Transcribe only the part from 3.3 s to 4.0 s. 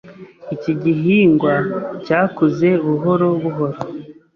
buhoro.